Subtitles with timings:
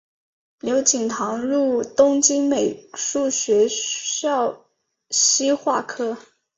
[0.61, 4.65] 刘锦堂入东京美术学校
[5.11, 6.17] 西画科